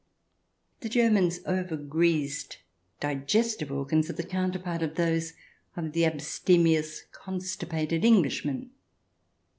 The 0.79 0.89
German's 0.89 1.41
over 1.45 1.77
greased 1.77 2.57
digestive 2.99 3.71
organs 3.71 4.09
are 4.09 4.13
the 4.13 4.23
counterpart 4.23 4.81
of 4.81 4.95
those 4.95 5.33
of 5.77 5.91
the 5.91 6.07
abstemious, 6.07 7.03
constipated 7.11 8.03
Englishman. 8.03 8.71